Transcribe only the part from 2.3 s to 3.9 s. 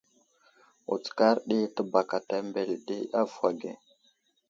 mbele ɗi avohw age.